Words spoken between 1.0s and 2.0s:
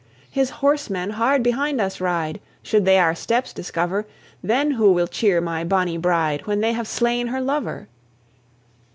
hard behind